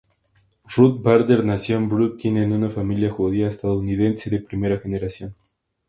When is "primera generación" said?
4.41-5.35